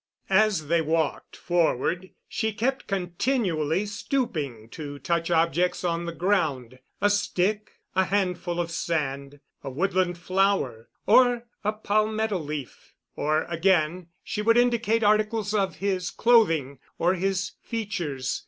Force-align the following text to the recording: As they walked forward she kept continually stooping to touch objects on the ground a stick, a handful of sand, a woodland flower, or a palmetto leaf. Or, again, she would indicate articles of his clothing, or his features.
As 0.31 0.65
they 0.67 0.81
walked 0.81 1.35
forward 1.35 2.09
she 2.27 2.53
kept 2.53 2.87
continually 2.87 3.85
stooping 3.85 4.67
to 4.69 4.97
touch 4.97 5.29
objects 5.29 5.83
on 5.83 6.05
the 6.07 6.11
ground 6.11 6.79
a 6.99 7.07
stick, 7.07 7.73
a 7.95 8.05
handful 8.05 8.59
of 8.59 8.71
sand, 8.71 9.41
a 9.63 9.69
woodland 9.69 10.17
flower, 10.17 10.89
or 11.05 11.45
a 11.63 11.71
palmetto 11.73 12.39
leaf. 12.39 12.95
Or, 13.15 13.43
again, 13.43 14.07
she 14.23 14.41
would 14.41 14.57
indicate 14.57 15.03
articles 15.03 15.53
of 15.53 15.75
his 15.75 16.09
clothing, 16.09 16.79
or 16.97 17.13
his 17.13 17.51
features. 17.61 18.39